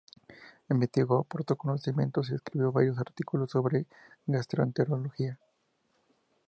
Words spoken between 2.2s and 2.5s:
y